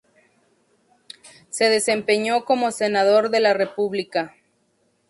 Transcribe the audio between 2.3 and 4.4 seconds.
como senador de la República.